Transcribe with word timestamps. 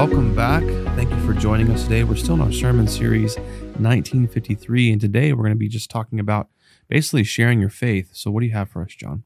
welcome 0.00 0.34
back. 0.34 0.62
Thank 0.96 1.10
you 1.10 1.20
for 1.26 1.34
joining 1.34 1.70
us 1.70 1.82
today. 1.82 2.04
We're 2.04 2.16
still 2.16 2.36
in 2.36 2.40
our 2.40 2.50
sermon 2.50 2.88
series 2.88 3.36
1953, 3.36 4.92
and 4.92 4.98
today 4.98 5.34
we're 5.34 5.42
going 5.42 5.52
to 5.52 5.58
be 5.58 5.68
just 5.68 5.90
talking 5.90 6.18
about 6.18 6.48
basically 6.88 7.22
sharing 7.22 7.60
your 7.60 7.68
faith. 7.68 8.08
So, 8.14 8.30
what 8.30 8.40
do 8.40 8.46
you 8.46 8.54
have 8.54 8.70
for 8.70 8.80
us, 8.80 8.94
John? 8.94 9.24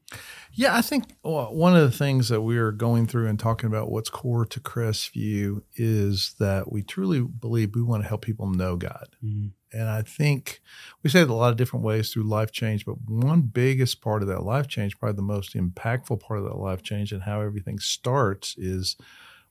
Yeah, 0.51 0.75
I 0.75 0.81
think 0.81 1.05
one 1.21 1.77
of 1.77 1.81
the 1.89 1.97
things 1.97 2.27
that 2.27 2.41
we're 2.41 2.73
going 2.73 3.07
through 3.07 3.29
and 3.29 3.39
talking 3.39 3.67
about 3.67 3.89
what's 3.89 4.09
core 4.09 4.45
to 4.47 4.59
Crestview 4.59 5.61
is 5.75 6.35
that 6.39 6.69
we 6.69 6.83
truly 6.83 7.21
believe 7.21 7.73
we 7.73 7.81
want 7.81 8.03
to 8.03 8.09
help 8.09 8.23
people 8.23 8.49
know 8.49 8.75
God. 8.75 9.15
Mm-hmm. 9.23 9.47
And 9.71 9.87
I 9.87 10.01
think 10.01 10.61
we 11.03 11.09
say 11.09 11.21
it 11.21 11.29
a 11.29 11.33
lot 11.33 11.51
of 11.51 11.57
different 11.57 11.85
ways 11.85 12.11
through 12.11 12.23
life 12.23 12.51
change, 12.51 12.85
but 12.85 12.97
one 13.07 13.43
biggest 13.43 14.01
part 14.01 14.21
of 14.21 14.27
that 14.27 14.43
life 14.43 14.67
change, 14.67 14.99
probably 14.99 15.15
the 15.15 15.21
most 15.21 15.55
impactful 15.55 16.19
part 16.19 16.39
of 16.39 16.45
that 16.45 16.57
life 16.57 16.83
change 16.83 17.13
and 17.13 17.23
how 17.23 17.39
everything 17.39 17.79
starts 17.79 18.57
is 18.57 18.97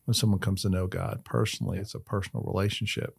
when 0.04 0.14
someone 0.14 0.40
comes 0.40 0.62
to 0.62 0.68
know 0.68 0.86
God 0.86 1.22
personally. 1.24 1.78
It's 1.78 1.94
a 1.94 2.00
personal 2.00 2.44
relationship. 2.44 3.16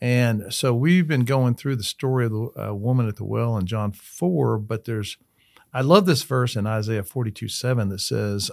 And 0.00 0.52
so 0.52 0.72
we've 0.74 1.08
been 1.08 1.24
going 1.24 1.54
through 1.54 1.76
the 1.76 1.82
story 1.82 2.26
of 2.26 2.32
the 2.32 2.68
uh, 2.68 2.74
woman 2.74 3.08
at 3.08 3.16
the 3.16 3.24
well 3.24 3.56
in 3.56 3.66
John 3.66 3.92
4, 3.92 4.58
but 4.58 4.84
there's, 4.84 5.16
I 5.72 5.80
love 5.80 6.06
this 6.06 6.22
verse 6.22 6.54
in 6.54 6.66
Isaiah 6.66 7.02
42 7.02 7.48
7 7.48 7.88
that 7.88 8.00
says, 8.00 8.50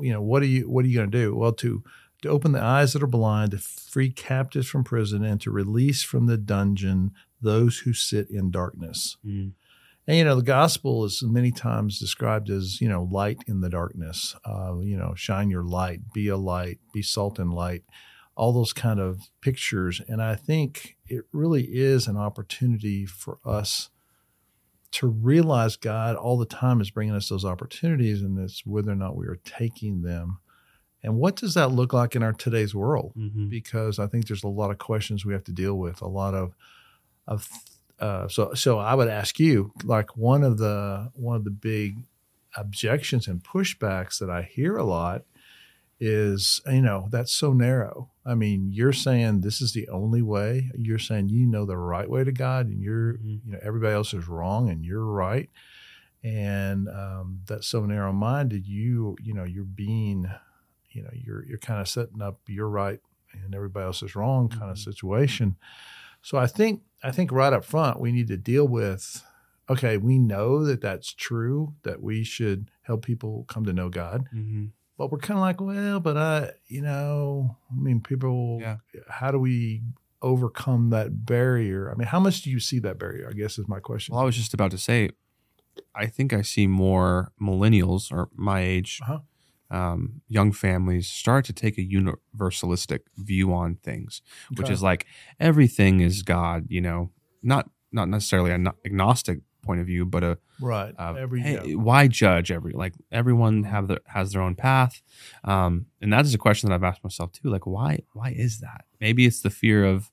you 0.00 0.12
know, 0.12 0.22
what 0.22 0.42
are 0.42 0.46
you, 0.46 0.70
what 0.70 0.84
are 0.84 0.88
you 0.88 0.96
going 0.96 1.10
to 1.10 1.18
do? 1.18 1.34
Well, 1.34 1.52
to, 1.54 1.82
to 2.22 2.28
open 2.28 2.52
the 2.52 2.62
eyes 2.62 2.92
that 2.92 3.02
are 3.02 3.08
blind, 3.08 3.50
to 3.50 3.58
free 3.58 4.10
captives 4.10 4.68
from 4.68 4.84
prison, 4.84 5.24
and 5.24 5.40
to 5.40 5.50
release 5.50 6.02
from 6.02 6.26
the 6.26 6.38
dungeon 6.38 7.10
those 7.40 7.80
who 7.80 7.92
sit 7.92 8.30
in 8.30 8.50
darkness. 8.50 9.16
Mm. 9.26 9.52
And 10.06 10.16
you 10.16 10.24
know, 10.24 10.36
the 10.36 10.42
gospel 10.42 11.04
is 11.04 11.22
many 11.22 11.50
times 11.50 11.98
described 11.98 12.48
as 12.48 12.80
you 12.80 12.88
know 12.88 13.08
light 13.10 13.38
in 13.46 13.60
the 13.60 13.68
darkness. 13.68 14.36
Uh, 14.44 14.78
you 14.80 14.96
know, 14.96 15.14
shine 15.14 15.50
your 15.50 15.64
light, 15.64 16.12
be 16.12 16.28
a 16.28 16.36
light, 16.36 16.78
be 16.92 17.02
salt 17.02 17.38
and 17.38 17.52
light. 17.52 17.82
All 18.36 18.52
those 18.52 18.72
kind 18.72 19.00
of 19.00 19.30
pictures, 19.40 20.00
and 20.06 20.22
I 20.22 20.34
think 20.34 20.96
it 21.06 21.24
really 21.32 21.64
is 21.64 22.06
an 22.06 22.18
opportunity 22.18 23.06
for 23.06 23.38
us 23.44 23.88
to 24.92 25.08
realize 25.08 25.76
God 25.76 26.16
all 26.16 26.38
the 26.38 26.46
time 26.46 26.80
is 26.80 26.90
bringing 26.90 27.14
us 27.14 27.28
those 27.28 27.44
opportunities, 27.44 28.22
and 28.22 28.38
it's 28.38 28.64
whether 28.64 28.92
or 28.92 28.96
not 28.96 29.16
we 29.16 29.26
are 29.26 29.40
taking 29.44 30.02
them. 30.02 30.38
And 31.02 31.16
what 31.16 31.36
does 31.36 31.54
that 31.54 31.70
look 31.70 31.92
like 31.92 32.14
in 32.14 32.22
our 32.22 32.32
today's 32.32 32.74
world? 32.74 33.12
Mm-hmm. 33.16 33.48
Because 33.48 33.98
I 33.98 34.06
think 34.06 34.26
there's 34.26 34.44
a 34.44 34.48
lot 34.48 34.70
of 34.70 34.78
questions 34.78 35.24
we 35.24 35.32
have 35.32 35.44
to 35.44 35.52
deal 35.52 35.74
with, 35.74 36.00
a 36.00 36.08
lot 36.08 36.34
of 36.34 36.54
of 37.26 37.48
uh, 38.00 38.28
so 38.28 38.54
so 38.54 38.78
I 38.78 38.94
would 38.94 39.08
ask 39.08 39.38
you 39.40 39.72
like 39.84 40.16
one 40.16 40.42
of 40.42 40.58
the 40.58 41.10
one 41.14 41.36
of 41.36 41.44
the 41.44 41.50
big 41.50 41.98
objections 42.56 43.28
and 43.28 43.42
pushbacks 43.42 44.18
that 44.18 44.30
I 44.30 44.42
hear 44.42 44.76
a 44.76 44.84
lot 44.84 45.24
is 45.98 46.60
you 46.66 46.82
know 46.82 47.08
that's 47.10 47.32
so 47.32 47.52
narrow. 47.52 48.10
I 48.24 48.34
mean, 48.34 48.70
you're 48.72 48.92
saying 48.92 49.40
this 49.40 49.60
is 49.60 49.72
the 49.72 49.88
only 49.88 50.20
way. 50.22 50.70
You're 50.76 50.98
saying 50.98 51.30
you 51.30 51.46
know 51.46 51.64
the 51.64 51.78
right 51.78 52.08
way 52.10 52.24
to 52.24 52.32
God, 52.32 52.66
and 52.66 52.82
you're 52.82 53.14
Mhm. 53.14 53.40
you 53.44 53.52
know 53.52 53.58
everybody 53.62 53.94
else 53.94 54.12
is 54.12 54.28
wrong, 54.28 54.68
and 54.70 54.84
you're 54.84 55.04
right. 55.06 55.48
And 56.24 56.88
um, 56.88 57.40
that's 57.46 57.66
so 57.68 57.84
narrow 57.86 58.12
minded. 58.12 58.66
You 58.66 59.16
you 59.22 59.32
know 59.34 59.44
you're 59.44 59.64
being 59.64 60.26
you 60.90 61.02
know 61.02 61.10
you're 61.12 61.44
you're 61.46 61.58
kind 61.58 61.80
of 61.80 61.88
setting 61.88 62.22
up 62.22 62.40
you're 62.48 62.68
right 62.68 63.00
and 63.32 63.54
everybody 63.54 63.84
else 63.84 64.02
is 64.02 64.16
wrong 64.16 64.48
kind 64.48 64.70
of 64.70 64.76
Mhm. 64.76 64.84
situation. 64.84 65.56
So 66.26 66.38
I 66.38 66.48
think 66.48 66.82
I 67.04 67.12
think 67.12 67.30
right 67.30 67.52
up 67.52 67.64
front 67.64 68.00
we 68.00 68.10
need 68.10 68.26
to 68.28 68.36
deal 68.36 68.66
with 68.66 69.22
okay, 69.70 69.96
we 69.96 70.18
know 70.18 70.64
that 70.64 70.80
that's 70.80 71.12
true 71.12 71.74
that 71.84 72.02
we 72.02 72.24
should 72.24 72.68
help 72.82 73.04
people 73.04 73.44
come 73.48 73.64
to 73.64 73.72
know 73.72 73.88
God. 73.88 74.28
Mm-hmm. 74.34 74.66
But 74.98 75.12
we're 75.12 75.18
kind 75.18 75.38
of 75.38 75.42
like, 75.42 75.60
well, 75.60 76.00
but 76.00 76.16
I, 76.16 76.50
you 76.68 76.82
know, 76.82 77.56
I 77.70 77.74
mean, 77.80 78.00
people, 78.00 78.58
Yeah. 78.60 78.76
how 79.08 79.30
do 79.30 79.38
we 79.38 79.82
overcome 80.22 80.90
that 80.90 81.26
barrier? 81.26 81.90
I 81.92 81.94
mean, 81.96 82.08
how 82.08 82.18
much 82.20 82.42
do 82.42 82.50
you 82.50 82.60
see 82.60 82.78
that 82.80 82.98
barrier? 82.98 83.28
I 83.28 83.32
guess 83.34 83.58
is 83.58 83.68
my 83.68 83.80
question. 83.80 84.14
Well, 84.14 84.22
I 84.22 84.24
was 84.24 84.36
just 84.36 84.54
about 84.54 84.70
to 84.70 84.78
say, 84.78 85.10
I 85.94 86.06
think 86.06 86.32
I 86.32 86.42
see 86.42 86.66
more 86.66 87.32
millennials 87.40 88.10
or 88.12 88.28
my 88.34 88.60
age, 88.60 89.00
Uh-huh. 89.02 89.18
Um, 89.70 90.20
young 90.28 90.52
families 90.52 91.08
start 91.08 91.44
to 91.46 91.52
take 91.52 91.76
a 91.78 91.82
universalistic 91.82 93.00
view 93.16 93.52
on 93.52 93.76
things, 93.76 94.22
which 94.50 94.66
Okay. 94.66 94.72
is 94.72 94.82
like 94.82 95.06
everything 95.40 96.00
is 96.00 96.22
God. 96.22 96.66
You 96.68 96.80
know, 96.80 97.10
not 97.42 97.68
not 97.92 98.08
necessarily 98.08 98.50
an 98.52 98.68
agnostic 98.84 99.40
point 99.62 99.80
of 99.80 99.86
view, 99.86 100.04
but 100.04 100.22
a 100.22 100.38
right. 100.60 100.94
uh, 100.98 101.14
Every 101.18 101.40
hey, 101.40 101.60
yeah. 101.70 101.74
why 101.74 102.06
judge 102.08 102.50
every 102.52 102.72
like 102.72 102.94
everyone 103.10 103.64
have 103.64 103.88
their 103.88 103.98
has 104.06 104.32
their 104.32 104.42
own 104.42 104.54
path 104.54 105.02
um 105.44 105.86
and 106.00 106.12
that 106.12 106.24
is 106.24 106.32
a 106.34 106.38
question 106.38 106.68
that 106.68 106.74
i've 106.76 106.84
asked 106.84 107.02
myself 107.02 107.32
too 107.32 107.48
like 107.50 107.66
why 107.66 107.98
why 108.12 108.30
is 108.30 108.60
that 108.60 108.84
maybe 109.00 109.26
it's 109.26 109.40
the 109.40 109.50
fear 109.50 109.84
of 109.84 110.10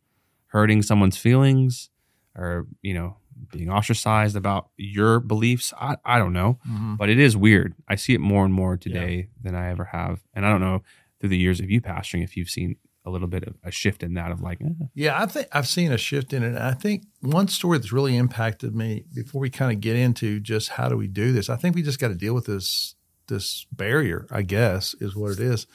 hurting 0.47 0.81
someone's 0.81 1.17
feelings 1.17 1.89
or 2.35 2.65
you 2.81 2.93
know 2.95 3.17
being 3.51 3.69
ostracized 3.69 4.35
about 4.35 4.69
your 4.77 5.19
beliefs 5.19 5.73
i, 5.79 5.95
I 6.05 6.17
don't 6.19 6.33
know 6.33 6.59
Mhm. 6.69 6.97
but 6.97 7.09
it 7.09 7.19
is 7.19 7.35
weird 7.37 7.73
i 7.87 7.95
see 7.95 8.13
it 8.13 8.21
more 8.21 8.45
and 8.45 8.53
more 8.53 8.77
today 8.77 9.29
than 9.41 9.55
i 9.55 9.69
ever 9.69 9.85
have 9.85 10.21
and 10.33 10.45
i 10.45 10.49
don't 10.49 10.61
know 10.61 10.81
through 11.19 11.29
the 11.29 11.37
years 11.37 11.59
of 11.59 11.69
you 11.69 11.81
pastoring 11.81 12.23
if 12.23 12.35
you've 12.37 12.49
seen 12.49 12.75
a 13.05 13.09
little 13.09 13.27
bit 13.27 13.43
of 13.43 13.55
a 13.63 13.71
shift 13.71 14.01
in 14.01 14.13
that 14.13 14.31
of 14.31 14.39
like 14.41 14.61
eh, 14.61 14.85
Yeah, 14.93 15.21
I 15.21 15.25
think 15.25 15.47
I've 15.51 15.67
seen 15.67 15.91
a 15.91 15.97
shift 15.97 16.31
in 16.31 16.41
it. 16.41 16.55
I 16.55 16.73
think 16.73 17.03
one 17.19 17.49
story 17.49 17.77
that's 17.77 17.91
really 17.91 18.15
impacted 18.15 18.73
me 18.73 19.03
before 19.13 19.41
we 19.41 19.49
kind 19.49 19.73
of 19.73 19.81
get 19.81 19.97
into 19.97 20.39
just 20.39 20.69
how 20.69 20.87
do 20.87 20.95
we 20.95 21.07
do 21.09 21.33
this, 21.33 21.49
I 21.49 21.57
think 21.57 21.75
we 21.75 21.81
just 21.83 21.99
got 21.99 22.07
to 22.09 22.15
deal 22.15 22.33
with 22.33 22.45
this 22.45 22.95
this 23.27 23.65
barrier, 23.73 24.25
I 24.31 24.41
guess, 24.43 24.95
is 25.01 25.17
what 25.17 25.31
it 25.33 25.39
is. 25.41 25.67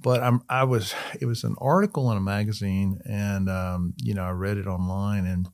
But 0.00 0.22
I'm 0.22 0.42
I 0.48 0.62
was 0.62 0.94
it 1.20 1.26
was 1.26 1.42
an 1.42 1.56
article 1.58 2.10
in 2.12 2.16
a 2.16 2.20
magazine 2.20 3.00
and 3.08 3.48
um, 3.50 3.94
you 4.00 4.14
know, 4.14 4.22
I 4.22 4.30
read 4.30 4.56
it 4.56 4.68
online 4.68 5.26
and 5.26 5.48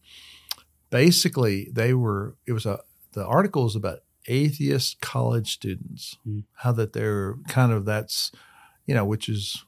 basically 0.91 1.69
they 1.73 1.93
were 1.95 2.37
it 2.47 2.53
was 2.53 2.67
a 2.67 2.81
the 3.13 3.25
article 3.25 3.65
was 3.65 3.77
about 3.77 4.01
atheist 4.27 5.01
college 5.01 5.53
students, 5.53 6.17
Hmm. 6.25 6.41
how 6.55 6.73
that 6.73 6.93
they're 6.93 7.37
kind 7.49 7.73
of 7.73 7.85
that's 7.85 8.31
you 8.87 8.95
know, 8.95 9.05
which 9.05 9.29
is 9.29 9.65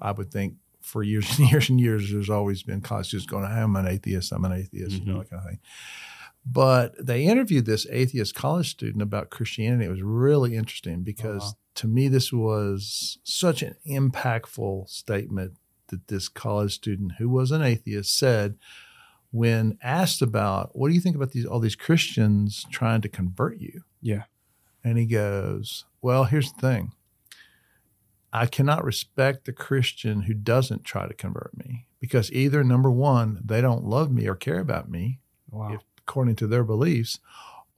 I 0.00 0.12
would 0.12 0.30
think 0.30 0.54
for 0.80 1.02
years 1.02 1.38
and 1.38 1.48
years 1.52 1.70
and 1.70 1.80
years, 1.80 2.10
there's 2.10 2.30
always 2.30 2.62
been 2.62 2.80
college 2.80 3.06
students 3.08 3.30
going, 3.30 3.44
I'm 3.44 3.76
an 3.76 3.86
atheist, 3.86 4.32
I'm 4.32 4.44
an 4.44 4.52
atheist, 4.52 4.98
you 4.98 5.04
know, 5.06 5.18
Mhm. 5.18 5.18
that 5.20 5.30
kind 5.30 5.42
of 5.42 5.48
thing. 5.48 5.58
But 6.44 7.06
they 7.06 7.24
interviewed 7.24 7.66
this 7.66 7.86
atheist 7.90 8.34
college 8.34 8.68
student 8.70 9.00
about 9.00 9.30
Christianity. 9.30 9.84
It 9.84 9.90
was 9.90 10.02
really 10.02 10.56
interesting 10.56 11.02
because 11.04 11.42
wow. 11.42 11.52
to 11.76 11.86
me, 11.86 12.08
this 12.08 12.32
was 12.32 13.18
such 13.22 13.62
an 13.62 13.76
impactful 13.86 14.88
statement 14.88 15.52
that 15.88 16.08
this 16.08 16.28
college 16.28 16.74
student 16.74 17.12
who 17.18 17.28
was 17.28 17.52
an 17.52 17.62
atheist 17.62 18.18
said 18.18 18.56
when 19.32 19.76
asked 19.82 20.22
about, 20.22 20.76
what 20.76 20.88
do 20.88 20.94
you 20.94 21.00
think 21.00 21.16
about 21.16 21.32
these, 21.32 21.44
all 21.46 21.58
these 21.58 21.74
Christians 21.74 22.66
trying 22.70 23.00
to 23.00 23.08
convert 23.08 23.58
you? 23.58 23.82
yeah 24.00 24.24
And 24.84 24.98
he 24.98 25.06
goes, 25.06 25.84
Well, 26.00 26.24
here's 26.24 26.52
the 26.52 26.60
thing. 26.60 26.92
I 28.32 28.46
cannot 28.46 28.84
respect 28.84 29.44
the 29.44 29.52
Christian 29.52 30.22
who 30.22 30.34
doesn't 30.34 30.84
try 30.84 31.06
to 31.06 31.14
convert 31.14 31.56
me 31.56 31.86
because 32.00 32.32
either 32.32 32.64
number 32.64 32.90
one, 32.90 33.40
they 33.44 33.60
don't 33.60 33.84
love 33.84 34.10
me 34.10 34.26
or 34.26 34.34
care 34.34 34.58
about 34.60 34.88
me 34.90 35.18
wow 35.50 35.74
if, 35.74 35.80
according 35.98 36.36
to 36.36 36.46
their 36.46 36.64
beliefs, 36.64 37.18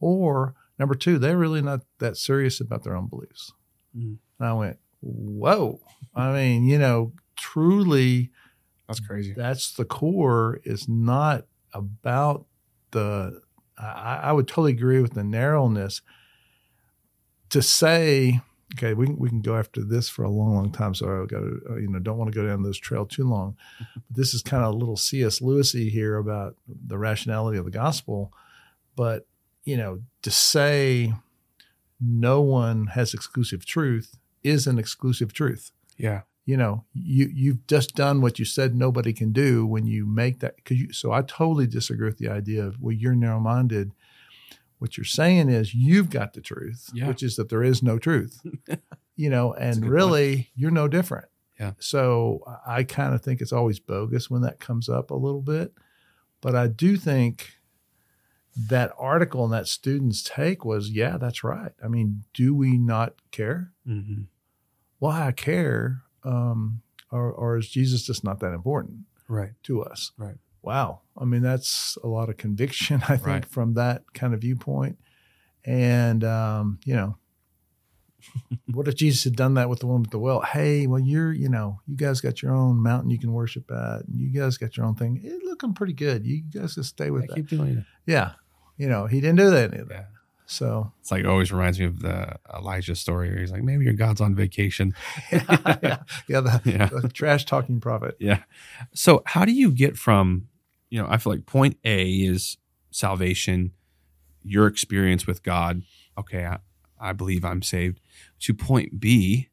or 0.00 0.54
number 0.78 0.94
two, 0.94 1.18
they're 1.18 1.38
really 1.38 1.62
not 1.62 1.80
that 1.98 2.16
serious 2.16 2.60
about 2.60 2.84
their 2.84 2.96
own 2.96 3.06
beliefs. 3.08 3.52
Mhm. 3.96 4.18
And 4.38 4.48
I 4.48 4.52
went, 4.52 4.78
Whoa. 5.00 5.80
I 6.14 6.32
mean, 6.32 6.64
you 6.64 6.78
know, 6.78 7.12
truly 7.36 8.30
that's 8.86 9.00
crazy. 9.00 9.32
That's 9.32 9.72
the 9.74 9.84
core 9.84 10.60
is 10.64 10.88
not 10.88 11.46
about 11.72 12.46
the 12.90 13.40
I, 13.78 14.20
I 14.24 14.32
would 14.32 14.46
totally 14.46 14.72
agree 14.72 15.00
with 15.00 15.14
the 15.14 15.24
narrowness. 15.24 16.02
To 17.50 17.62
say 17.62 18.40
okay 18.74 18.94
we 18.94 19.06
can, 19.06 19.18
we 19.18 19.28
can 19.28 19.40
go 19.40 19.56
after 19.56 19.82
this 19.82 20.08
for 20.08 20.24
a 20.24 20.30
long 20.30 20.54
long 20.54 20.72
time. 20.72 20.94
So 20.94 21.06
i 21.06 21.26
got 21.26 21.40
to 21.40 21.60
uh, 21.70 21.76
you 21.76 21.88
know 21.88 21.98
don't 21.98 22.18
want 22.18 22.32
to 22.32 22.38
go 22.38 22.46
down 22.46 22.62
this 22.62 22.76
trail 22.76 23.06
too 23.06 23.24
long. 23.24 23.56
But 23.94 24.16
this 24.16 24.34
is 24.34 24.42
kind 24.42 24.64
of 24.64 24.74
a 24.74 24.76
little 24.76 24.96
cs 24.96 25.40
lewisy 25.40 25.90
here 25.90 26.16
about 26.16 26.56
the 26.66 26.98
rationality 26.98 27.58
of 27.58 27.64
the 27.64 27.70
gospel. 27.70 28.32
But 28.96 29.26
you 29.64 29.76
know 29.76 30.00
to 30.22 30.30
say 30.30 31.14
no 32.00 32.42
one 32.42 32.88
has 32.88 33.14
exclusive 33.14 33.64
truth 33.64 34.18
is 34.42 34.66
an 34.66 34.78
exclusive 34.78 35.32
truth. 35.32 35.70
Yeah 35.96 36.22
you 36.44 36.56
know 36.56 36.84
you 36.92 37.30
you've 37.32 37.66
just 37.66 37.94
done 37.94 38.20
what 38.20 38.38
you 38.38 38.44
said 38.44 38.74
nobody 38.74 39.12
can 39.12 39.32
do 39.32 39.66
when 39.66 39.86
you 39.86 40.06
make 40.06 40.40
that 40.40 40.56
because 40.56 40.78
you 40.78 40.92
so 40.92 41.12
i 41.12 41.22
totally 41.22 41.66
disagree 41.66 42.06
with 42.06 42.18
the 42.18 42.28
idea 42.28 42.64
of 42.64 42.80
well 42.80 42.92
you're 42.92 43.14
narrow-minded 43.14 43.92
what 44.78 44.96
you're 44.98 45.04
saying 45.04 45.48
is 45.48 45.74
you've 45.74 46.10
got 46.10 46.34
the 46.34 46.40
truth 46.40 46.90
Yeah. 46.92 47.08
which 47.08 47.22
is 47.22 47.36
that 47.36 47.48
there 47.48 47.62
is 47.62 47.82
no 47.82 47.98
truth 47.98 48.40
you 49.16 49.30
know 49.30 49.52
and 49.54 49.88
really 49.88 50.50
you're 50.54 50.70
no 50.70 50.88
different 50.88 51.28
Yeah. 51.58 51.72
so 51.78 52.42
i 52.66 52.82
kind 52.84 53.14
of 53.14 53.22
think 53.22 53.40
it's 53.40 53.52
always 53.52 53.78
bogus 53.80 54.28
when 54.28 54.42
that 54.42 54.60
comes 54.60 54.88
up 54.88 55.10
a 55.10 55.14
little 55.16 55.42
bit 55.42 55.72
but 56.40 56.54
i 56.54 56.66
do 56.66 56.96
think 56.96 57.52
that 58.56 58.92
article 58.98 59.44
and 59.44 59.52
that 59.52 59.66
student's 59.66 60.22
take 60.22 60.64
was 60.64 60.90
yeah 60.90 61.16
that's 61.16 61.42
right 61.42 61.72
i 61.82 61.88
mean 61.88 62.24
do 62.34 62.54
we 62.54 62.76
not 62.76 63.14
care 63.30 63.72
mm-hmm. 63.88 64.22
why 64.98 65.26
I 65.26 65.32
care. 65.32 66.02
Um, 66.24 66.82
or, 67.10 67.30
or 67.32 67.56
is 67.58 67.68
Jesus 67.68 68.02
just 68.04 68.24
not 68.24 68.40
that 68.40 68.52
important 68.54 69.00
Right. 69.28 69.52
to 69.64 69.82
us? 69.82 70.12
Right. 70.18 70.36
Wow. 70.62 71.00
I 71.16 71.24
mean, 71.24 71.42
that's 71.42 71.96
a 72.02 72.06
lot 72.08 72.28
of 72.30 72.36
conviction, 72.38 73.02
I 73.08 73.16
think, 73.16 73.26
Right. 73.26 73.46
from 73.46 73.74
that 73.74 74.02
kind 74.14 74.32
of 74.34 74.40
viewpoint. 74.40 74.98
And, 75.64 76.24
um, 76.24 76.78
you 76.84 76.94
know, 76.94 77.16
what 78.72 78.88
if 78.88 78.96
Jesus 78.96 79.24
had 79.24 79.36
done 79.36 79.54
that 79.54 79.68
with 79.68 79.80
the 79.80 79.86
woman 79.86 80.06
at 80.06 80.10
the 80.10 80.18
well? 80.18 80.40
Hey, 80.40 80.86
well, 80.86 81.00
you're, 81.00 81.32
you 81.32 81.48
know, 81.48 81.80
you 81.86 81.96
guys 81.96 82.20
got 82.20 82.42
your 82.42 82.54
own 82.54 82.82
mountain 82.82 83.10
you 83.10 83.18
can 83.18 83.32
worship 83.32 83.70
at, 83.70 84.06
and 84.06 84.18
you 84.18 84.28
guys 84.30 84.56
got 84.56 84.76
your 84.76 84.86
own 84.86 84.94
thing. 84.94 85.20
It's 85.22 85.44
looking 85.44 85.74
pretty 85.74 85.92
good. 85.92 86.24
You 86.26 86.42
guys 86.42 86.74
just 86.74 86.90
stay 86.90 87.10
with 87.10 87.22
Yeah, 87.24 87.26
that. 87.28 87.34
keep 87.36 87.48
doing 87.48 87.78
it. 87.78 87.84
Yeah. 88.06 88.32
You 88.76 88.88
know, 88.88 89.06
he 89.06 89.20
didn't 89.20 89.36
do 89.36 89.50
that. 89.50 89.70
That. 89.70 89.86
Yeah. 89.90 90.04
So, 90.46 90.92
It's 91.00 91.10
like 91.10 91.24
always 91.24 91.50
reminds 91.52 91.78
me 91.80 91.86
of 91.86 92.00
the 92.00 92.36
Elijah 92.54 92.94
story 92.94 93.30
where 93.30 93.38
he's 93.40 93.50
like, 93.50 93.62
maybe 93.62 93.84
your 93.84 93.94
God's 93.94 94.20
on 94.20 94.34
vacation. 94.34 94.94
yeah, 95.32 95.42
yeah, 95.82 95.96
yeah, 96.28 96.40
the, 96.40 96.60
Yeah. 96.70 96.86
the 97.00 97.08
trash 97.08 97.44
talking 97.46 97.80
prophet. 97.80 98.16
Yeah. 98.20 98.42
So 98.94 99.22
how 99.26 99.44
do 99.44 99.52
you 99.52 99.70
get 99.70 99.96
from, 99.96 100.48
you 100.90 101.00
know, 101.00 101.08
I 101.08 101.16
feel 101.16 101.32
like 101.32 101.46
point 101.46 101.78
A 101.84 102.06
is 102.10 102.58
salvation, 102.90 103.72
your 104.42 104.66
experience 104.66 105.26
with 105.26 105.42
God. 105.42 105.82
Okay, 106.18 106.44
I, 106.44 106.58
I 107.00 107.12
believe 107.12 107.44
I'm 107.44 107.62
saved. 107.62 108.00
To 108.40 108.52
point 108.54 109.00
B, 109.00 109.48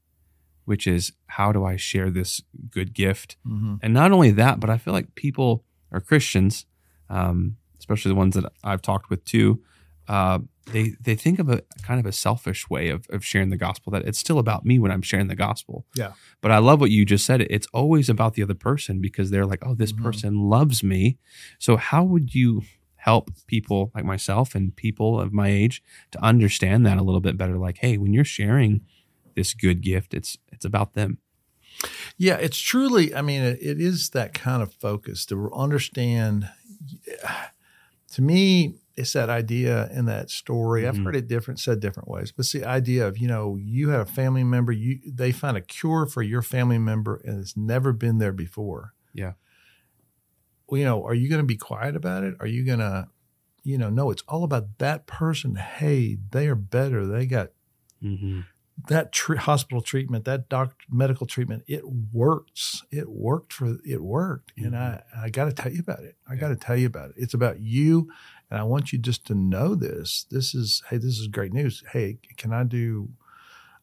which 0.66 0.86
is 0.86 1.14
how 1.28 1.52
do 1.54 1.64
I 1.66 1.76
share 1.78 2.10
this 2.10 2.42
good 2.70 2.94
gift? 2.94 3.38
Mm-hmm. 3.48 3.76
And 3.82 3.94
not 3.94 4.12
only 4.12 4.32
that, 4.32 4.60
but 4.60 4.70
I 4.70 4.78
feel 4.78 4.94
like 4.94 5.16
people 5.16 5.64
or 5.90 6.02
Christians, 6.02 6.66
um, 7.10 7.56
especially 7.80 8.10
the 8.10 8.16
ones 8.16 8.36
that 8.36 8.52
I've 8.64 8.82
talked 8.82 9.10
with 9.10 9.24
too, 9.26 9.62
uh, 10.08 10.40
they 10.68 10.96
they 11.02 11.16
think 11.16 11.40
of 11.40 11.50
a 11.50 11.62
kind 11.84 12.00
of 12.00 12.06
a 12.06 12.12
selfish 12.12 12.70
way 12.70 12.90
of, 12.90 13.06
of 13.10 13.26
sharing 13.26 13.50
the 13.50 13.58
gospel 13.58 13.92
that 13.92 14.04
it's 14.06 14.20
still 14.20 14.38
about 14.40 14.66
me 14.66 14.78
when 14.80 14.92
I'm 14.92 15.02
sharing 15.02 15.28
the 15.28 15.36
gospel. 15.36 15.86
Yeah. 15.96 16.14
But 16.40 16.52
I 16.52 16.60
love 16.60 16.80
what 16.80 16.92
you 16.92 17.04
just 17.06 17.26
said. 17.26 17.42
It's 17.42 17.68
always 17.74 18.10
about 18.10 18.36
the 18.36 18.44
other 18.44 18.54
person 18.54 19.02
because 19.02 19.32
they're 19.32 19.46
like, 19.46 19.64
oh, 19.66 19.74
this 19.76 19.92
Mhm. 19.92 20.04
person 20.04 20.50
loves 20.50 20.84
me. 20.84 21.18
So 21.60 21.78
how 21.78 22.04
would 22.04 22.36
you 22.36 22.62
help 22.96 23.32
people 23.48 23.92
like 23.96 24.06
myself 24.06 24.54
and 24.54 24.76
people 24.76 25.20
of 25.20 25.34
my 25.34 25.50
age 25.50 25.82
to 26.12 26.24
understand 26.24 26.86
that 26.86 26.98
a 26.98 27.02
little 27.04 27.22
bit 27.22 27.38
better? 27.38 27.58
Like, 27.58 27.78
hey, 27.80 27.98
when 27.98 28.14
you're 28.14 28.24
sharing 28.24 28.82
this 29.36 29.54
good 29.54 29.82
gift, 29.82 30.14
it's 30.14 30.38
it's 30.52 30.66
about 30.66 30.94
them. 30.94 31.18
Yeah, 32.18 32.36
it's 32.36 32.60
truly, 32.60 33.16
I 33.16 33.22
mean, 33.24 33.42
it, 33.42 33.58
it 33.62 33.82
is 33.82 34.12
that 34.12 34.36
kind 34.36 34.62
of 34.62 34.72
focus 34.74 35.26
to 35.28 35.52
understand. 35.54 36.50
To 38.16 38.22
me, 38.22 38.76
it's 38.96 39.14
that 39.14 39.30
idea 39.30 39.90
in 39.92 40.06
that 40.06 40.30
story. 40.30 40.88
I've 40.88 40.96
Mhm. 40.98 41.06
heard 41.06 41.16
it 41.16 41.28
different, 41.28 41.60
said 41.60 41.80
different 41.80 42.10
ways, 42.10 42.32
but 42.32 42.42
it's 42.42 42.52
the 42.54 42.66
idea 42.66 43.08
of, 43.08 43.18
you 43.18 43.28
know, 43.28 43.56
you 43.56 43.90
have 43.90 44.02
a 44.02 44.12
family 44.12 44.44
member, 44.44 44.72
you 44.72 45.00
they 45.06 45.32
find 45.32 45.56
a 45.58 45.62
cure 45.62 46.06
for 46.06 46.22
your 46.22 46.42
family 46.42 46.78
member 46.78 47.22
and 47.26 47.40
it's 47.40 47.56
never 47.58 47.94
been 47.94 48.18
there 48.18 48.34
before. 48.34 48.94
Yeah. 49.14 49.34
Well, 50.68 50.80
you 50.80 50.86
know, 50.86 51.04
are 51.06 51.14
you 51.14 51.30
going 51.30 51.42
to 51.42 51.46
be 51.48 51.58
quiet 51.58 51.96
about 51.96 52.24
it? 52.24 52.36
Are 52.40 52.48
you 52.48 52.66
going 52.66 52.80
to, 52.80 53.08
you 53.64 53.78
know, 53.78 53.90
no, 53.90 54.10
it's 54.10 54.24
all 54.28 54.44
about 54.44 54.78
that 54.80 55.06
person. 55.06 55.56
Hey, 55.56 56.18
they 56.32 56.48
are 56.48 56.56
better. 56.56 57.06
They 57.06 57.26
got 57.26 57.50
Mm-hmm. 58.02 58.40
that 58.88 59.12
tr- 59.12 59.36
hospital 59.36 59.80
treatment, 59.82 60.26
that 60.26 60.50
doc- 60.50 60.76
medical 60.90 61.28
treatment, 61.28 61.62
it 61.68 61.84
works. 61.88 62.84
It 62.90 63.10
worked 63.12 63.54
for 63.54 63.78
it 63.86 64.02
worked, 64.02 64.54
and 64.58 64.76
I 64.76 65.04
I 65.16 65.30
got 65.30 65.46
to 65.46 65.54
tell 65.54 65.72
you 65.72 65.82
about 65.82 66.00
it. 66.04 66.16
I 66.28 66.34
Yeah. 66.34 66.40
got 66.40 66.48
to 66.48 66.56
tell 66.56 66.76
you 66.76 66.88
about 66.88 67.12
it. 67.12 67.16
It's 67.20 67.36
about 67.36 67.60
you, 67.60 68.10
and 68.52 68.60
I 68.60 68.64
want 68.64 68.92
you 68.92 69.00
just 69.00 69.26
to 69.28 69.34
know 69.34 69.74
this. 69.74 70.26
This 70.30 70.54
is 70.54 70.84
hey, 70.90 70.98
this 70.98 71.18
is 71.18 71.28
great 71.28 71.54
news. 71.54 71.84
Hey, 71.92 72.20
can 72.38 72.52
I 72.54 72.64
do? 72.64 73.10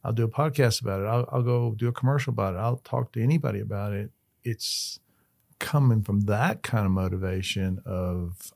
I'll 0.04 0.12
do 0.12 0.24
a 0.24 0.28
podcast 0.28 0.80
about 0.80 1.00
it. 1.00 1.06
I'll, 1.06 1.28
I'll 1.32 1.42
go 1.42 1.74
do 1.74 1.88
a 1.88 1.92
commercial 1.92 2.32
about 2.32 2.54
it. 2.54 2.58
I'll 2.58 2.76
talk 2.76 3.12
to 3.12 3.22
anybody 3.22 3.58
about 3.58 3.92
it. 3.94 4.10
It's 4.44 5.00
coming 5.58 6.02
from 6.02 6.20
that 6.22 6.62
kind 6.62 6.86
of 6.86 6.92
motivation 6.92 7.80
of, 7.84 8.52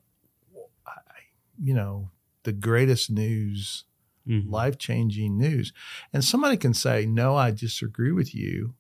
you 1.61 1.75
know, 1.75 2.11
the 2.45 2.53
greatest 2.53 3.11
news 3.11 3.85
Mm-hmm. 4.29 4.51
life 4.53 4.79
changing 4.79 5.37
news. 5.37 5.73
And 6.13 6.23
somebody 6.23 6.57
can 6.57 6.75
say, 6.75 7.07
No, 7.07 7.35
I 7.35 7.51
disagree 7.51 8.13
with 8.13 8.33
you, 8.37 8.75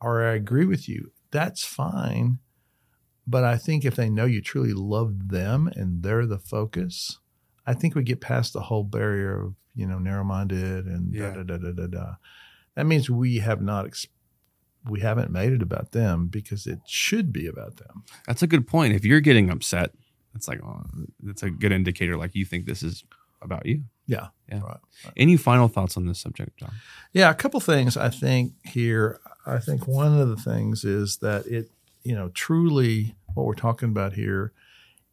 or 0.00 0.22
I 0.24 0.34
agree 0.34 0.64
with 0.64 0.88
you. 0.88 1.10
That's 1.32 1.64
fine. 1.64 2.38
But 3.26 3.44
I 3.44 3.56
think 3.56 3.84
if 3.84 3.96
they 3.96 4.10
know 4.10 4.26
you 4.26 4.42
truly 4.42 4.72
love 4.74 5.28
them 5.28 5.68
and 5.74 6.02
they're 6.02 6.26
the 6.26 6.38
focus, 6.38 7.18
I 7.66 7.72
think 7.74 7.94
we 7.94 8.02
get 8.02 8.20
past 8.20 8.52
the 8.52 8.60
whole 8.62 8.84
barrier 8.84 9.40
of, 9.40 9.54
you 9.74 9.86
know, 9.86 9.98
narrow 9.98 10.24
minded 10.24 10.84
and 10.86 11.14
Yeah. 11.14 11.30
da 11.32 11.42
da 11.42 11.56
da 11.56 11.70
da 11.70 11.72
da 11.72 11.86
da. 11.86 12.14
That 12.74 12.86
means 12.86 13.08
we 13.08 13.38
have 13.38 13.62
not, 13.62 13.86
ex- 13.86 14.06
we 14.88 15.00
haven't 15.00 15.30
made 15.30 15.52
it 15.52 15.62
about 15.62 15.92
them 15.92 16.26
because 16.26 16.66
it 16.66 16.80
should 16.86 17.32
be 17.32 17.46
about 17.46 17.76
them. 17.76 18.04
That's 18.26 18.42
a 18.42 18.46
good 18.46 18.66
point. 18.66 18.92
If 18.94 19.04
you're 19.06 19.20
getting 19.22 19.48
upset, 19.48 19.92
it's 20.34 20.46
like 20.48 20.60
oh, 20.62 20.82
it's 21.26 21.42
a 21.42 21.48
good 21.50 21.72
indicator. 21.72 22.16
Like 22.18 22.34
you 22.34 22.44
think 22.44 22.66
this 22.66 22.82
is 22.82 23.04
about 23.40 23.64
you. 23.64 23.84
Yeah. 24.06 24.28
Yeah. 24.50 24.60
Right. 24.60 24.76
Any 25.16 25.38
final 25.38 25.68
thoughts 25.68 25.96
on 25.96 26.04
this 26.06 26.18
subject, 26.20 26.58
John? 26.58 26.72
Yeah, 27.14 27.30
a 27.30 27.34
couple 27.34 27.60
things 27.60 27.96
I 27.96 28.10
think 28.10 28.52
here. 28.64 29.20
I 29.46 29.58
think 29.60 29.86
one 29.86 30.18
of 30.20 30.28
the 30.28 30.36
things 30.36 30.84
is 30.84 31.18
that 31.18 31.46
it, 31.46 31.70
you 32.04 32.14
know, 32.14 32.28
truly 32.28 33.16
what 33.34 33.46
we're 33.46 33.54
talking 33.54 33.88
about 33.88 34.12
here 34.12 34.52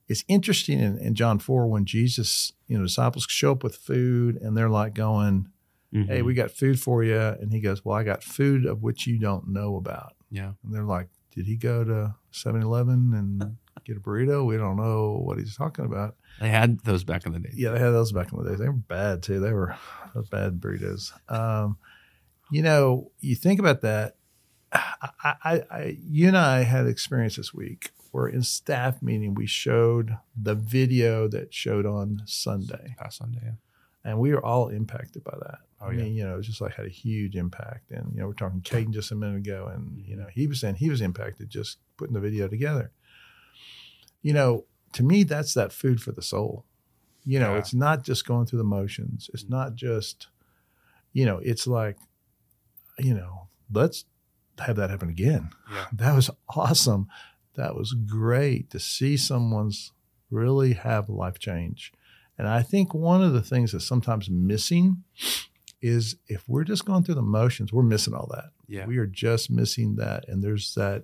is 0.07 0.23
interesting 0.27 0.79
in, 0.79 0.97
in 0.99 1.15
John 1.15 1.39
4 1.39 1.67
when 1.67 1.85
Jesus, 1.85 2.53
you 2.67 2.77
know, 2.77 2.83
disciples 2.83 3.25
show 3.29 3.53
up 3.53 3.63
with 3.63 3.75
food 3.75 4.35
and 4.35 4.55
they're 4.55 4.69
like 4.69 4.93
going, 4.93 5.47
Mm-hmm. 5.93 6.09
Hey, 6.09 6.21
we 6.21 6.33
got 6.33 6.51
food 6.51 6.79
for 6.79 7.03
you. 7.03 7.19
And 7.19 7.51
he 7.51 7.59
goes, 7.59 7.83
Well, 7.83 7.97
I 7.97 8.03
got 8.03 8.23
food 8.23 8.65
of 8.65 8.81
which 8.81 9.07
you 9.07 9.19
don't 9.19 9.49
know 9.49 9.75
about. 9.75 10.13
yeah, 10.29 10.53
And 10.63 10.73
they're 10.73 10.85
like, 10.85 11.09
Did 11.35 11.47
he 11.47 11.57
go 11.57 11.83
to 11.83 12.15
7 12.31 12.61
Eleven 12.61 13.11
and 13.13 13.57
get 13.83 13.97
a 13.97 13.99
burrito? 13.99 14.45
We 14.45 14.55
don't 14.55 14.77
know 14.77 15.21
what 15.21 15.37
he's 15.37 15.57
talking 15.57 15.83
about. 15.83 16.15
they 16.39 16.47
had 16.47 16.79
those 16.85 17.03
back 17.03 17.25
in 17.25 17.33
the 17.33 17.39
day. 17.39 17.49
Yeah, 17.53 17.71
they 17.71 17.79
had 17.79 17.89
those 17.89 18.13
back 18.13 18.31
in 18.31 18.41
the 18.41 18.49
day. 18.51 18.55
They 18.55 18.69
were 18.69 18.71
bad 18.71 19.21
too. 19.21 19.41
They 19.41 19.51
were 19.51 19.75
bad 20.29 20.61
burritos. 20.61 21.11
Um, 21.29 21.77
you 22.49 22.61
know, 22.61 23.11
you 23.19 23.35
think 23.35 23.59
about 23.59 23.81
that. 23.81 24.15
I, 24.73 25.09
I, 25.23 25.61
I, 25.71 25.97
you 26.01 26.27
and 26.27 26.37
I 26.37 26.63
had 26.63 26.87
experience 26.87 27.35
this 27.35 27.53
week 27.53 27.91
where 28.11 28.27
in 28.27 28.43
staff 28.43 29.01
meeting 29.01 29.33
we 29.33 29.45
showed 29.45 30.17
the 30.39 30.55
video 30.55 31.27
that 31.29 31.53
showed 31.53 31.85
on 31.85 32.21
Sunday, 32.25 32.95
Past 32.97 33.17
Sunday. 33.17 33.39
Yeah. 33.43 33.51
and 34.03 34.19
we 34.19 34.31
were 34.31 34.43
all 34.45 34.69
impacted 34.69 35.23
by 35.23 35.37
that. 35.41 35.59
Oh, 35.81 35.87
I 35.87 35.91
yeah. 35.91 36.03
mean, 36.03 36.15
you 36.15 36.23
know, 36.23 36.37
it 36.37 36.43
just 36.43 36.61
like 36.61 36.75
had 36.75 36.85
a 36.85 36.89
huge 36.89 37.35
impact. 37.35 37.91
And 37.91 38.11
you 38.13 38.19
know, 38.19 38.27
we're 38.27 38.33
talking 38.33 38.61
Caden 38.61 38.91
just 38.91 39.11
a 39.11 39.15
minute 39.15 39.37
ago, 39.37 39.69
and 39.73 39.97
you 40.05 40.15
know, 40.15 40.27
he 40.31 40.47
was 40.47 40.59
saying 40.59 40.75
he 40.75 40.89
was 40.89 41.01
impacted 41.01 41.49
just 41.49 41.77
putting 41.97 42.13
the 42.13 42.19
video 42.19 42.47
together. 42.47 42.91
You 44.21 44.33
know, 44.33 44.65
to 44.93 45.03
me, 45.03 45.23
that's 45.23 45.53
that 45.55 45.71
food 45.73 46.01
for 46.01 46.11
the 46.11 46.21
soul. 46.21 46.65
You 47.25 47.39
know, 47.39 47.53
Yeah. 47.53 47.59
it's 47.59 47.73
not 47.73 48.03
just 48.03 48.25
going 48.25 48.45
through 48.45 48.59
the 48.59 48.63
motions. 48.65 49.29
It's 49.33 49.43
mm. 49.43 49.49
not 49.49 49.75
just, 49.75 50.27
you 51.13 51.25
know, 51.25 51.37
it's 51.37 51.65
like, 51.67 51.97
you 52.99 53.13
know, 53.13 53.47
let's 53.71 54.05
have 54.59 54.75
that 54.75 54.89
happen 54.89 55.09
again. 55.09 55.49
Yeah. 55.71 55.85
That 55.93 56.15
was 56.15 56.29
awesome. 56.49 57.07
That 57.55 57.75
was 57.75 57.93
great 57.93 58.69
to 58.71 58.79
see 58.79 59.17
someone's 59.17 59.91
really 60.29 60.73
have 60.73 61.09
life 61.09 61.39
change. 61.39 61.91
And 62.37 62.47
I 62.47 62.63
think 62.63 62.93
one 62.93 63.21
of 63.21 63.33
the 63.33 63.41
things 63.41 63.71
that's 63.71 63.85
sometimes 63.85 64.29
missing 64.29 65.03
is 65.81 66.15
if 66.27 66.47
we're 66.47 66.63
just 66.63 66.85
going 66.85 67.03
through 67.03 67.15
the 67.15 67.21
motions, 67.21 67.73
we're 67.73 67.83
missing 67.83 68.13
all 68.13 68.29
that. 68.31 68.51
Yeah. 68.67 68.85
We 68.85 68.97
are 68.97 69.05
just 69.05 69.49
missing 69.49 69.95
that. 69.97 70.27
And 70.27 70.43
there's 70.43 70.73
that 70.75 71.03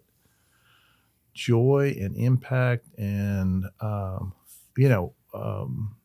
joy 1.34 1.96
and 2.00 2.16
impact 2.16 2.88
and 2.98 3.66
um, 3.80 4.34
you 4.78 4.90
know, 4.90 5.14
um, 5.34 5.96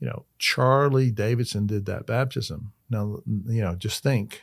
you 0.00 0.08
know, 0.08 0.26
Charlie 0.38 1.10
Davidson 1.10 1.66
did 1.66 1.86
that 1.86 2.06
baptism. 2.06 2.72
Now, 2.90 3.22
you 3.26 3.62
know, 3.62 3.74
just 3.76 4.02
think, 4.02 4.42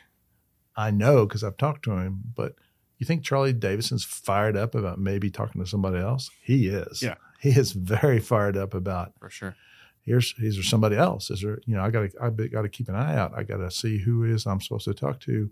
I 0.86 0.90
know 0.90 1.26
because 1.26 1.42
I've 1.44 1.56
talked 1.56 1.84
to 1.84 1.92
him, 1.92 2.22
but 2.34 2.54
you 2.98 3.06
think 3.06 3.22
Charlie 3.24 3.52
Davidson's 3.52 4.04
fired 4.04 4.56
up 4.56 4.74
about 4.74 4.98
maybe 4.98 5.30
talking 5.30 5.62
to 5.62 5.68
somebody 5.68 5.98
else? 5.98 6.30
He 6.42 6.68
is. 6.68 7.02
Yeah. 7.02 7.14
He 7.40 7.50
is 7.50 7.72
very 7.72 8.20
fired 8.20 8.56
up 8.56 8.74
about 8.74 9.12
for 9.18 9.30
sure. 9.30 9.56
here's 10.02 10.34
is 10.38 10.54
there 10.56 10.62
somebody 10.64 10.96
else? 10.96 11.30
Is 11.30 11.40
there 11.42 11.58
you 11.66 11.74
know 11.76 11.82
I 11.82 11.90
got 11.90 12.10
to 12.10 12.22
I 12.22 12.30
got 12.56 12.62
to 12.62 12.68
keep 12.68 12.88
an 12.88 12.94
eye 12.94 13.16
out. 13.16 13.32
I 13.36 13.42
got 13.44 13.58
to 13.58 13.70
see 13.70 13.98
who 13.98 14.24
is 14.24 14.46
I'm 14.46 14.60
supposed 14.60 14.84
to 14.86 14.94
talk 14.94 15.20
to. 15.20 15.50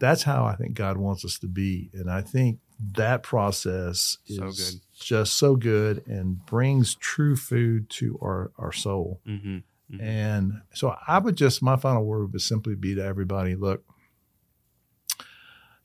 That's 0.00 0.24
how 0.24 0.44
I 0.44 0.56
think 0.56 0.74
God 0.74 0.96
wants 0.96 1.24
us 1.24 1.38
to 1.38 1.46
be, 1.46 1.90
and 1.94 2.10
I 2.10 2.20
think 2.20 2.58
that 2.94 3.22
process 3.22 4.18
is 4.26 4.36
So 4.36 4.50
good. 4.50 4.80
just 4.98 5.34
so 5.34 5.54
good 5.54 6.04
and 6.08 6.44
brings 6.44 6.96
true 6.96 7.36
food 7.36 7.88
to 7.90 8.18
our 8.20 8.50
our 8.58 8.72
soul. 8.72 9.20
Mm-hmm. 9.26 9.58
Mhm. 9.94 10.02
And 10.02 10.52
so 10.72 10.96
I 11.06 11.18
would 11.18 11.36
just 11.36 11.62
my 11.62 11.76
final 11.76 12.04
word 12.04 12.32
would 12.32 12.42
simply 12.42 12.74
be 12.74 12.94
to 12.96 13.04
everybody: 13.04 13.54
look, 13.54 13.84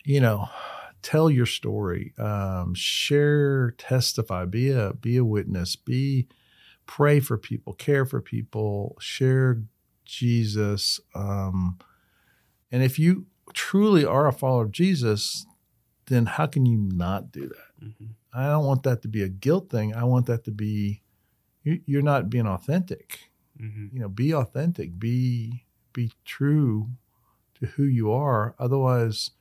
you 0.03 0.19
know, 0.19 0.49
tell 1.01 1.29
your 1.29 1.45
story, 1.45 2.13
um, 2.17 2.73
share, 2.73 3.71
testify, 3.71 4.45
be 4.45 4.71
a 4.71 4.93
be 4.93 5.17
a 5.17 5.25
witness, 5.25 5.75
be 5.75 6.27
pray 6.85 7.19
for 7.19 7.37
people, 7.37 7.73
care 7.73 8.05
for 8.05 8.21
people, 8.21 8.97
share 8.99 9.61
Jesus. 10.05 10.99
Um, 11.13 11.77
and 12.71 12.83
if 12.83 12.97
you 12.97 13.27
truly 13.53 14.05
are 14.05 14.27
a 14.27 14.33
follower 14.33 14.63
of 14.63 14.71
Jesus, 14.71 15.45
then 16.07 16.25
how 16.25 16.47
can 16.47 16.65
you 16.65 16.77
not 16.77 17.31
do 17.31 17.47
that? 17.47 17.85
Mm-hmm. 17.85 18.05
I 18.33 18.47
don't 18.47 18.65
want 18.65 18.83
that 18.83 19.01
to 19.03 19.07
be 19.07 19.23
a 19.23 19.29
guilt 19.29 19.69
thing. 19.69 19.93
I 19.93 20.03
want 20.03 20.25
that 20.27 20.43
to 20.45 20.51
be 20.51 21.01
you, 21.63 21.81
you're 21.85 22.01
not 22.01 22.29
being 22.29 22.47
authentic. 22.47 23.29
Mm-hmm. 23.61 23.87
You 23.93 24.01
know, 24.01 24.09
be 24.09 24.33
authentic. 24.33 24.99
Be 24.99 25.65
be 25.93 26.11
true 26.25 26.89
to 27.59 27.67
who 27.67 27.83
you 27.83 28.11
are. 28.11 28.55
Otherwise, 28.57 29.31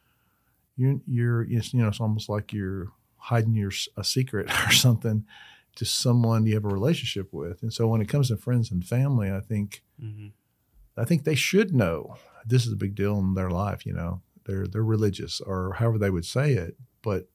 you're 0.78 1.00
you're 1.06 1.44
you 1.44 1.60
know 1.74 1.88
it's 1.88 2.00
almost 2.00 2.30
like 2.30 2.52
you're 2.54 2.88
hiding 3.16 3.54
your 3.54 3.72
a 3.98 4.04
secret 4.04 4.48
or 4.66 4.72
something 4.72 5.26
to 5.76 5.84
someone 5.84 6.46
you 6.46 6.54
have 6.54 6.64
a 6.64 6.68
relationship 6.68 7.32
with. 7.32 7.62
And 7.62 7.72
so 7.72 7.86
when 7.86 8.00
it 8.00 8.08
comes 8.08 8.28
to 8.28 8.36
friends 8.36 8.70
and 8.70 8.84
family, 8.84 9.30
I 9.30 9.40
think 9.40 9.82
Mm-hmm. 10.02 10.28
I 10.96 11.04
think 11.04 11.24
they 11.24 11.34
should 11.34 11.74
know 11.74 12.16
this 12.46 12.66
is 12.66 12.72
a 12.72 12.76
big 12.76 12.94
deal 12.94 13.18
in 13.18 13.34
their 13.34 13.50
life. 13.50 13.86
You 13.86 13.92
know, 13.94 14.22
they're 14.46 14.66
they're 14.66 14.82
religious 14.82 15.40
or 15.40 15.74
however 15.74 15.98
they 15.98 16.10
would 16.10 16.24
say 16.24 16.52
it, 16.52 16.76
but 17.02 17.28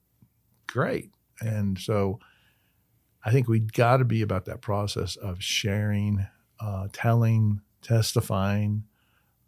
great. 0.68 1.12
And 1.42 1.78
so 1.80 2.20
I 3.24 3.32
think 3.32 3.48
we 3.48 3.60
got 3.60 3.98
to 3.98 4.06
be 4.06 4.22
about 4.22 4.46
that 4.46 4.62
process 4.62 5.16
of 5.16 5.42
sharing, 5.42 6.26
uh, 6.60 6.88
telling, 6.92 7.62
testifying. 7.82 8.84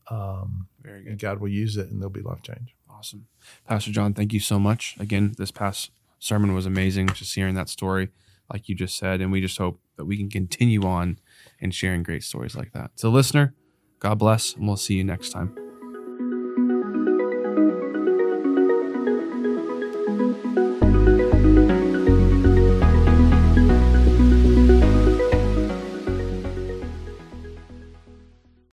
Um, 0.10 0.68
Very 0.82 1.00
and 1.00 1.18
good. 1.18 1.20
God 1.20 1.40
will 1.40 1.50
use 1.50 1.78
it, 1.78 1.90
and 1.90 2.00
there'll 2.00 2.10
be 2.10 2.22
life 2.22 2.42
change. 2.42 2.75
Awesome. 2.98 3.28
Pastor 3.68 3.92
John, 3.92 4.14
thank 4.14 4.32
you 4.34 4.40
so 4.40 4.60
much. 4.60 4.96
Again, 5.00 5.36
this 5.38 5.52
past 5.52 5.92
sermon 6.20 6.54
was 6.54 6.66
amazing, 6.66 7.10
just 7.10 7.36
hearing 7.36 7.56
that 7.56 7.70
story, 7.70 8.10
like 8.52 8.70
you 8.70 8.76
just 8.76 8.98
said. 8.98 9.22
And 9.22 9.32
we 9.32 9.42
just 9.42 9.58
hope 9.58 9.80
that 9.98 10.06
we 10.06 10.18
can 10.18 10.30
continue 10.30 10.84
on 10.84 11.20
and 11.60 11.74
sharing 11.74 12.04
great 12.04 12.24
stories 12.24 12.56
like 12.56 12.72
that. 12.74 12.92
So, 12.96 13.10
listener, 13.10 13.54
God 14.00 14.20
bless, 14.20 14.56
and 14.56 14.68
we'll 14.68 14.78
see 14.78 14.96
you 14.96 15.04
next 15.04 15.30
time. 15.32 15.65